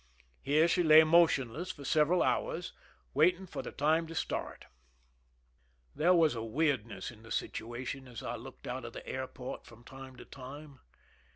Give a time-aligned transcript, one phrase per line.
[0.25, 2.73] \ Here she lay motionless for several hours,
[3.13, 4.65] waiting) for the time to start.
[5.31, 9.27] \ There was a weirdness in the situation as I looked (out of the air
[9.27, 10.79] port from time to time.